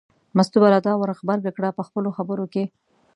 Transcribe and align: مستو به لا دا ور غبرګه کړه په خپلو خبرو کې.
مستو 0.37 0.57
به 0.61 0.69
لا 0.73 0.79
دا 0.87 0.93
ور 0.97 1.09
غبرګه 1.17 1.51
کړه 1.57 1.69
په 1.77 1.83
خپلو 1.87 2.09
خبرو 2.17 2.45
کې. 2.53 2.63